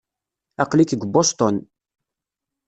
[0.63, 1.55] Aql-ik deg Boston.